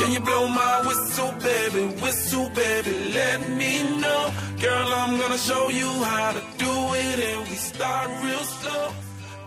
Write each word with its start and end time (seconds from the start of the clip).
Can 0.00 0.12
you 0.12 0.20
blow 0.20 0.48
my 0.48 0.80
whistle, 0.86 1.30
baby? 1.42 1.94
Whistle, 2.00 2.48
baby, 2.54 3.12
let 3.12 3.50
me 3.50 3.82
know. 4.00 4.32
Girl, 4.58 4.88
I'm 4.94 5.20
gonna 5.20 5.36
show 5.36 5.68
you 5.68 5.88
how 6.02 6.32
to 6.32 6.40
do 6.56 6.72
it, 6.94 7.18
and 7.20 7.46
we 7.46 7.54
start 7.56 8.08
real 8.24 8.38
slow. 8.38 8.94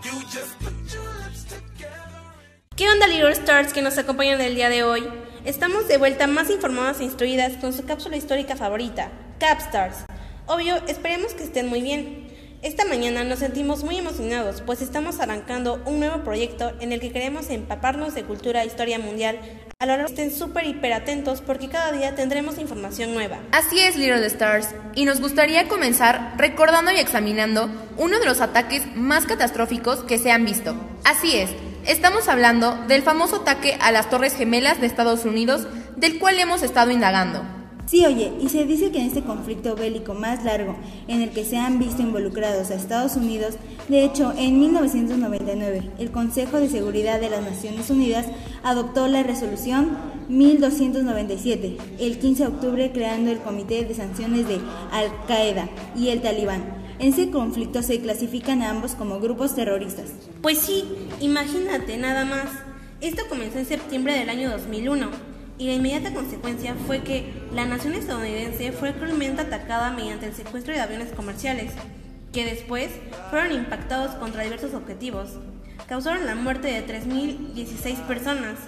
You 0.04 0.12
just 0.30 0.56
put 0.60 0.74
together. 1.48 2.22
¿Qué 2.76 2.88
onda 2.88 3.08
Little 3.08 3.32
Stars 3.32 3.72
que 3.72 3.82
nos 3.82 3.98
acompañan 3.98 4.40
el 4.40 4.54
día 4.54 4.68
de 4.68 4.84
hoy? 4.84 5.02
Estamos 5.44 5.88
de 5.88 5.98
vuelta 5.98 6.28
más 6.28 6.48
informadas 6.50 7.00
e 7.00 7.04
instruidas 7.04 7.54
con 7.60 7.72
su 7.72 7.84
cápsula 7.84 8.16
histórica 8.16 8.54
favorita, 8.54 9.10
Capstars. 9.40 10.04
Obvio, 10.46 10.76
esperemos 10.86 11.34
que 11.34 11.42
estén 11.42 11.66
muy 11.66 11.82
bien. 11.82 12.28
Esta 12.64 12.86
mañana 12.86 13.24
nos 13.24 13.40
sentimos 13.40 13.84
muy 13.84 13.98
emocionados, 13.98 14.62
pues 14.62 14.80
estamos 14.80 15.20
arrancando 15.20 15.82
un 15.84 15.98
nuevo 15.98 16.24
proyecto 16.24 16.72
en 16.80 16.92
el 16.92 17.00
que 17.00 17.12
queremos 17.12 17.50
empaparnos 17.50 18.14
de 18.14 18.24
cultura 18.24 18.62
e 18.62 18.66
historia 18.66 18.98
mundial. 18.98 19.38
A 19.78 19.84
lo 19.84 19.92
largo 19.92 20.08
estén 20.08 20.34
súper 20.34 20.64
hiper 20.64 20.94
atentos 20.94 21.42
porque 21.42 21.68
cada 21.68 21.92
día 21.92 22.14
tendremos 22.14 22.56
información 22.56 23.12
nueva. 23.12 23.36
Así 23.52 23.80
es, 23.80 23.98
Little 23.98 24.24
Stars, 24.24 24.68
y 24.94 25.04
nos 25.04 25.20
gustaría 25.20 25.68
comenzar 25.68 26.36
recordando 26.38 26.90
y 26.90 26.96
examinando 26.96 27.68
uno 27.98 28.18
de 28.18 28.24
los 28.24 28.40
ataques 28.40 28.84
más 28.96 29.26
catastróficos 29.26 30.02
que 30.04 30.16
se 30.16 30.30
han 30.30 30.46
visto. 30.46 30.74
Así 31.04 31.36
es, 31.36 31.50
estamos 31.84 32.28
hablando 32.28 32.76
del 32.88 33.02
famoso 33.02 33.42
ataque 33.42 33.76
a 33.78 33.92
las 33.92 34.08
Torres 34.08 34.36
Gemelas 34.36 34.80
de 34.80 34.86
Estados 34.86 35.26
Unidos, 35.26 35.66
del 35.96 36.18
cual 36.18 36.38
hemos 36.38 36.62
estado 36.62 36.92
indagando. 36.92 37.44
Sí, 37.94 38.04
oye, 38.04 38.32
y 38.40 38.48
se 38.48 38.64
dice 38.64 38.90
que 38.90 38.98
en 38.98 39.06
este 39.06 39.22
conflicto 39.22 39.76
bélico 39.76 40.14
más 40.14 40.42
largo 40.42 40.74
en 41.06 41.22
el 41.22 41.30
que 41.30 41.44
se 41.44 41.58
han 41.58 41.78
visto 41.78 42.02
involucrados 42.02 42.72
a 42.72 42.74
Estados 42.74 43.14
Unidos, 43.14 43.54
de 43.88 44.04
hecho, 44.04 44.34
en 44.36 44.58
1999, 44.58 45.90
el 46.00 46.10
Consejo 46.10 46.58
de 46.58 46.68
Seguridad 46.68 47.20
de 47.20 47.30
las 47.30 47.44
Naciones 47.44 47.90
Unidas 47.90 48.26
adoptó 48.64 49.06
la 49.06 49.22
resolución 49.22 49.96
1297, 50.28 51.76
el 52.00 52.18
15 52.18 52.42
de 52.42 52.48
octubre 52.48 52.90
creando 52.90 53.30
el 53.30 53.38
Comité 53.38 53.84
de 53.84 53.94
Sanciones 53.94 54.48
de 54.48 54.58
Al-Qaeda 54.90 55.68
y 55.96 56.08
el 56.08 56.20
Talibán. 56.20 56.64
En 56.98 57.12
ese 57.12 57.30
conflicto 57.30 57.80
se 57.84 58.00
clasifican 58.00 58.62
a 58.62 58.70
ambos 58.70 58.96
como 58.96 59.20
grupos 59.20 59.54
terroristas. 59.54 60.10
Pues 60.42 60.58
sí, 60.58 60.82
imagínate 61.20 61.96
nada 61.96 62.24
más. 62.24 62.48
Esto 63.00 63.22
comenzó 63.28 63.60
en 63.60 63.66
septiembre 63.66 64.18
del 64.18 64.30
año 64.30 64.50
2001 64.50 65.33
y 65.58 65.66
la 65.66 65.74
inmediata 65.74 66.12
consecuencia 66.12 66.74
fue 66.86 67.02
que 67.02 67.32
la 67.52 67.64
nación 67.64 67.94
estadounidense 67.94 68.72
fue 68.72 68.92
cruelmente 68.92 69.42
atacada 69.42 69.92
mediante 69.92 70.26
el 70.26 70.34
secuestro 70.34 70.74
de 70.74 70.80
aviones 70.80 71.12
comerciales, 71.12 71.72
que 72.32 72.44
después 72.44 72.90
fueron 73.30 73.52
impactados 73.52 74.16
contra 74.16 74.42
diversos 74.42 74.74
objetivos. 74.74 75.30
Causaron 75.88 76.26
la 76.26 76.34
muerte 76.34 76.68
de 76.68 76.84
3.016 76.86 78.06
personas. 78.06 78.58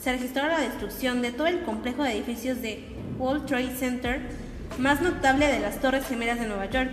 Se 0.00 0.12
registró 0.12 0.46
la 0.46 0.60
destrucción 0.60 1.22
de 1.22 1.32
todo 1.32 1.48
el 1.48 1.62
complejo 1.62 2.04
de 2.04 2.12
edificios 2.12 2.62
de 2.62 2.84
World 3.18 3.46
Trade 3.46 3.76
Center, 3.76 4.20
más 4.78 5.00
notable 5.00 5.46
de 5.48 5.58
las 5.58 5.80
Torres 5.80 6.06
Gemelas 6.06 6.38
de 6.38 6.46
Nueva 6.46 6.66
York, 6.66 6.92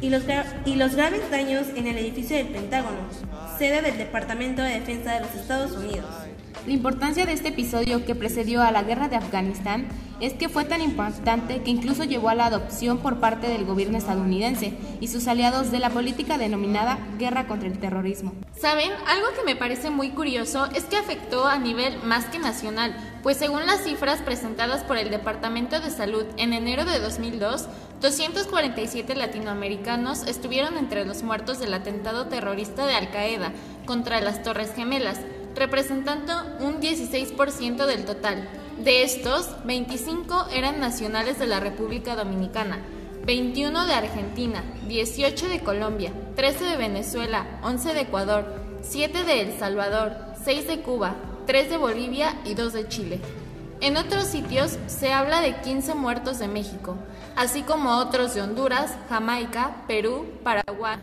y 0.00 0.10
los, 0.10 0.24
y 0.64 0.74
los 0.74 0.94
graves 0.94 1.30
daños 1.30 1.66
en 1.76 1.86
el 1.86 1.98
edificio 1.98 2.36
del 2.36 2.48
Pentágono, 2.48 2.98
sede 3.58 3.82
del 3.82 3.98
Departamento 3.98 4.62
de 4.62 4.80
Defensa 4.80 5.14
de 5.14 5.20
los 5.20 5.34
Estados 5.34 5.72
Unidos. 5.72 6.06
La 6.66 6.72
importancia 6.72 7.24
de 7.24 7.32
este 7.32 7.48
episodio 7.48 8.04
que 8.04 8.14
precedió 8.14 8.62
a 8.62 8.70
la 8.70 8.82
guerra 8.82 9.08
de 9.08 9.16
Afganistán 9.16 9.88
es 10.20 10.34
que 10.34 10.48
fue 10.48 10.64
tan 10.64 10.82
importante 10.82 11.62
que 11.62 11.70
incluso 11.70 12.04
llevó 12.04 12.28
a 12.28 12.34
la 12.34 12.46
adopción 12.46 12.98
por 12.98 13.20
parte 13.20 13.48
del 13.48 13.64
gobierno 13.64 13.96
estadounidense 13.96 14.74
y 15.00 15.08
sus 15.08 15.28
aliados 15.28 15.70
de 15.70 15.78
la 15.78 15.90
política 15.90 16.36
denominada 16.36 16.98
guerra 17.18 17.46
contra 17.46 17.68
el 17.68 17.78
terrorismo. 17.78 18.34
¿Saben? 18.60 18.90
Algo 19.06 19.28
que 19.36 19.44
me 19.44 19.56
parece 19.56 19.90
muy 19.90 20.10
curioso 20.10 20.66
es 20.74 20.84
que 20.84 20.96
afectó 20.96 21.46
a 21.46 21.58
nivel 21.58 22.02
más 22.02 22.26
que 22.26 22.38
nacional, 22.38 22.96
pues 23.22 23.36
según 23.36 23.64
las 23.66 23.84
cifras 23.84 24.20
presentadas 24.20 24.82
por 24.82 24.96
el 24.96 25.10
Departamento 25.10 25.80
de 25.80 25.90
Salud 25.90 26.24
en 26.36 26.52
enero 26.52 26.84
de 26.84 26.98
2002, 26.98 27.68
247 28.00 29.14
latinoamericanos 29.14 30.26
estuvieron 30.26 30.76
entre 30.76 31.04
los 31.04 31.22
muertos 31.22 31.60
del 31.60 31.74
atentado 31.74 32.26
terrorista 32.26 32.86
de 32.86 32.94
Al 32.94 33.10
Qaeda 33.10 33.52
contra 33.86 34.20
las 34.20 34.42
Torres 34.42 34.72
Gemelas 34.74 35.20
representando 35.54 36.32
un 36.60 36.80
16% 36.80 37.86
del 37.86 38.04
total. 38.04 38.48
De 38.78 39.02
estos, 39.02 39.48
25 39.64 40.48
eran 40.52 40.80
nacionales 40.80 41.38
de 41.38 41.46
la 41.46 41.60
República 41.60 42.14
Dominicana, 42.14 42.78
21 43.26 43.86
de 43.86 43.92
Argentina, 43.92 44.62
18 44.88 45.48
de 45.48 45.60
Colombia, 45.60 46.12
13 46.36 46.64
de 46.64 46.76
Venezuela, 46.76 47.60
11 47.62 47.92
de 47.92 48.00
Ecuador, 48.00 48.46
7 48.82 49.24
de 49.24 49.42
El 49.42 49.58
Salvador, 49.58 50.12
6 50.44 50.66
de 50.66 50.80
Cuba, 50.80 51.16
3 51.46 51.70
de 51.70 51.76
Bolivia 51.76 52.36
y 52.44 52.54
2 52.54 52.72
de 52.72 52.88
Chile. 52.88 53.20
En 53.80 53.96
otros 53.96 54.24
sitios 54.24 54.78
se 54.86 55.12
habla 55.12 55.40
de 55.40 55.60
15 55.60 55.94
muertos 55.94 56.38
de 56.38 56.48
México, 56.48 56.96
así 57.36 57.62
como 57.62 57.98
otros 57.98 58.34
de 58.34 58.42
Honduras, 58.42 58.96
Jamaica, 59.08 59.84
Perú, 59.86 60.26
Paraguay. 60.42 60.98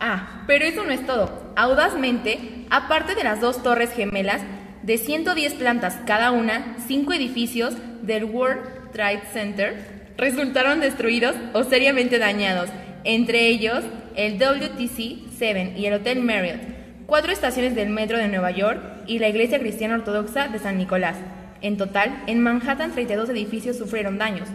Ah, 0.00 0.44
pero 0.46 0.64
eso 0.64 0.84
no 0.84 0.90
es 0.90 1.04
todo. 1.06 1.52
Audazmente, 1.56 2.66
aparte 2.70 3.14
de 3.14 3.24
las 3.24 3.40
dos 3.40 3.62
torres 3.62 3.92
gemelas, 3.92 4.42
de 4.82 4.96
110 4.96 5.54
plantas 5.54 5.98
cada 6.06 6.30
una, 6.30 6.76
cinco 6.86 7.12
edificios 7.12 7.74
del 8.02 8.24
World 8.24 8.92
Trade 8.92 9.22
Center 9.32 9.98
resultaron 10.16 10.80
destruidos 10.80 11.36
o 11.52 11.64
seriamente 11.64 12.18
dañados, 12.18 12.70
entre 13.04 13.48
ellos 13.48 13.84
el 14.16 14.38
WTC-7 14.38 15.76
y 15.76 15.86
el 15.86 15.94
Hotel 15.94 16.22
Marriott, 16.22 16.60
cuatro 17.06 17.32
estaciones 17.32 17.74
del 17.74 17.90
metro 17.90 18.18
de 18.18 18.28
Nueva 18.28 18.50
York 18.50 18.80
y 19.06 19.18
la 19.18 19.28
Iglesia 19.28 19.60
Cristiana 19.60 19.96
Ortodoxa 19.96 20.48
de 20.48 20.58
San 20.58 20.78
Nicolás. 20.78 21.16
En 21.60 21.76
total, 21.76 22.22
en 22.26 22.40
Manhattan 22.40 22.92
32 22.92 23.28
edificios 23.30 23.76
sufrieron 23.76 24.18
daños. 24.18 24.48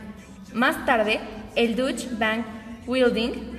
Más 0.54 0.86
tarde, 0.86 1.20
el 1.56 1.76
Deutsche 1.76 2.08
Bank 2.18 2.46
Building 2.88 3.53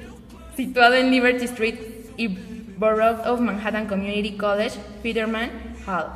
situado 0.56 0.94
en 0.94 1.10
Liberty 1.10 1.44
Street 1.44 1.76
y 2.16 2.28
Borough 2.76 3.26
of 3.26 3.40
Manhattan 3.40 3.86
Community 3.86 4.36
College, 4.36 4.78
Peterman 5.02 5.50
Hall. 5.86 6.06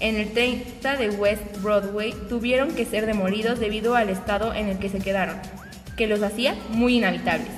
En 0.00 0.16
el 0.16 0.32
30 0.32 0.96
de 0.96 1.10
West 1.10 1.62
Broadway 1.62 2.14
tuvieron 2.28 2.74
que 2.74 2.84
ser 2.84 3.06
demolidos 3.06 3.58
debido 3.58 3.94
al 3.94 4.10
estado 4.10 4.52
en 4.52 4.68
el 4.68 4.78
que 4.78 4.90
se 4.90 4.98
quedaron, 4.98 5.40
que 5.96 6.06
los 6.06 6.22
hacía 6.22 6.54
muy 6.70 6.96
inhabitables. 6.96 7.48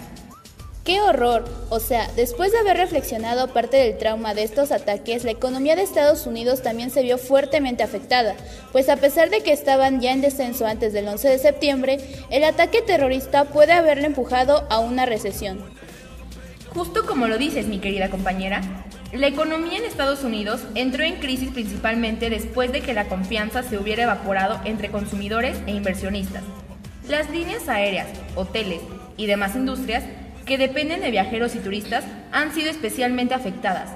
¡Qué 0.89 1.03
horror! 1.03 1.45
O 1.69 1.81
sea, 1.81 2.09
después 2.17 2.51
de 2.51 2.61
haber 2.61 2.79
reflexionado 2.79 3.53
parte 3.53 3.77
del 3.77 3.99
trauma 3.99 4.33
de 4.33 4.45
estos 4.45 4.73
ataques, 4.73 5.23
la 5.23 5.33
economía 5.33 5.77
de 5.77 5.83
Estados 5.83 6.27
Unidos 6.27 6.63
también 6.63 6.91
se 6.91 7.03
vio 7.03 7.19
fuertemente 7.19 7.83
afectada, 7.83 8.35
pues 8.73 8.89
a 8.89 8.97
pesar 8.97 9.29
de 9.29 9.43
que 9.43 9.53
estaban 9.53 10.01
ya 10.01 10.13
en 10.13 10.23
descenso 10.23 10.67
antes 10.67 10.95
del 10.95 11.07
11 11.07 11.29
de 11.29 11.39
septiembre, 11.39 11.99
el 12.31 12.43
ataque 12.43 12.81
terrorista 12.81 13.45
puede 13.45 13.75
haberle 13.75 14.07
empujado 14.07 14.67
a 14.71 14.79
una 14.79 15.05
recesión. 15.05 15.63
Justo 16.75 17.07
como 17.07 17.27
lo 17.27 17.39
dices, 17.39 17.67
mi 17.67 17.79
querida 17.79 18.11
compañera, 18.11 18.61
la 19.13 19.27
economía 19.27 19.79
en 19.79 19.85
Estados 19.85 20.23
Unidos 20.23 20.61
entró 20.75 21.03
en 21.03 21.17
crisis 21.17 21.51
principalmente 21.51 22.29
después 22.29 22.73
de 22.73 22.83
que 22.83 22.93
la 22.93 23.07
confianza 23.07 23.63
se 23.63 23.79
hubiera 23.79 24.03
evaporado 24.03 24.61
entre 24.65 24.91
consumidores 24.91 25.59
e 25.67 25.73
inversionistas. 25.73 26.43
Las 27.09 27.31
líneas 27.31 27.69
aéreas, 27.69 28.09
hoteles 28.35 28.81
y 29.17 29.27
demás 29.27 29.57
industrias 29.57 30.05
que 30.45 30.59
dependen 30.59 31.01
de 31.01 31.11
viajeros 31.11 31.55
y 31.55 31.59
turistas 31.59 32.05
han 32.33 32.53
sido 32.53 32.71
especialmente 32.71 33.35
afectadas. 33.35 33.91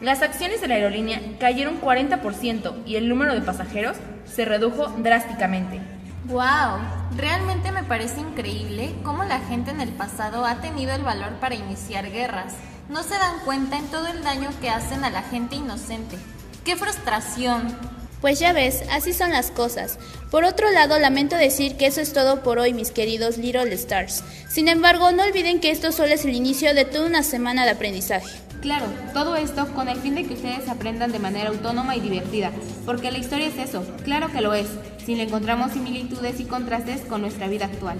Las 0.00 0.22
acciones 0.22 0.60
de 0.60 0.68
la 0.68 0.74
aerolínea 0.74 1.20
cayeron 1.40 1.80
40% 1.80 2.86
y 2.86 2.96
el 2.96 3.08
número 3.08 3.34
de 3.34 3.40
pasajeros 3.40 3.96
se 4.26 4.44
redujo 4.44 4.88
drásticamente. 4.98 5.80
¡Wow! 6.28 6.78
Realmente 7.16 7.72
me 7.72 7.84
parece 7.84 8.20
increíble 8.20 8.94
cómo 9.02 9.24
la 9.24 9.38
gente 9.40 9.70
en 9.70 9.80
el 9.80 9.88
pasado 9.88 10.44
ha 10.44 10.60
tenido 10.60 10.94
el 10.94 11.02
valor 11.02 11.32
para 11.40 11.54
iniciar 11.54 12.10
guerras. 12.10 12.52
No 12.90 13.02
se 13.02 13.14
dan 13.14 13.38
cuenta 13.46 13.78
en 13.78 13.88
todo 13.88 14.08
el 14.08 14.22
daño 14.22 14.50
que 14.60 14.68
hacen 14.68 15.04
a 15.04 15.10
la 15.10 15.22
gente 15.22 15.56
inocente. 15.56 16.18
¡Qué 16.66 16.76
frustración! 16.76 17.74
Pues 18.20 18.40
ya 18.40 18.52
ves, 18.52 18.82
así 18.90 19.12
son 19.12 19.30
las 19.30 19.50
cosas. 19.50 19.98
Por 20.30 20.44
otro 20.44 20.70
lado, 20.72 20.98
lamento 20.98 21.36
decir 21.36 21.76
que 21.76 21.86
eso 21.86 22.00
es 22.00 22.12
todo 22.12 22.42
por 22.42 22.58
hoy, 22.58 22.74
mis 22.74 22.90
queridos 22.90 23.38
Little 23.38 23.72
Stars. 23.74 24.24
Sin 24.48 24.66
embargo, 24.66 25.12
no 25.12 25.22
olviden 25.22 25.60
que 25.60 25.70
esto 25.70 25.92
solo 25.92 26.12
es 26.12 26.24
el 26.24 26.34
inicio 26.34 26.74
de 26.74 26.84
toda 26.84 27.06
una 27.06 27.22
semana 27.22 27.64
de 27.64 27.70
aprendizaje. 27.70 28.28
Claro, 28.60 28.86
todo 29.14 29.36
esto 29.36 29.72
con 29.72 29.88
el 29.88 30.00
fin 30.00 30.16
de 30.16 30.24
que 30.24 30.34
ustedes 30.34 30.68
aprendan 30.68 31.12
de 31.12 31.20
manera 31.20 31.50
autónoma 31.50 31.94
y 31.94 32.00
divertida, 32.00 32.50
porque 32.84 33.12
la 33.12 33.18
historia 33.18 33.46
es 33.46 33.56
eso, 33.56 33.84
claro 34.02 34.32
que 34.32 34.40
lo 34.40 34.52
es, 34.52 34.66
si 35.06 35.14
le 35.14 35.22
encontramos 35.22 35.72
similitudes 35.72 36.40
y 36.40 36.44
contrastes 36.44 37.02
con 37.02 37.20
nuestra 37.20 37.46
vida 37.46 37.66
actual. 37.66 37.98